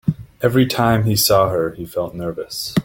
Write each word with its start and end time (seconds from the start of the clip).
Every 0.41 0.65
time 0.65 1.03
he 1.03 1.15
saw 1.15 1.49
her, 1.49 1.75
he 1.75 1.85
felt 1.85 2.15
nervous. 2.15 2.73